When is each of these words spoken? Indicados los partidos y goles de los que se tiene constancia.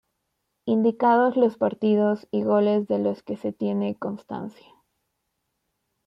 Indicados 0.65 1.37
los 1.37 1.57
partidos 1.59 2.27
y 2.31 2.41
goles 2.41 2.87
de 2.87 2.97
los 2.97 3.21
que 3.21 3.37
se 3.37 3.53
tiene 3.53 3.99
constancia. 3.99 4.73